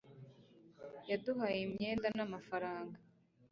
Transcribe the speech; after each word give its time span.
yaduhaye 1.09 1.59
imyenda, 1.67 2.07
n'amafaranga 2.17 2.97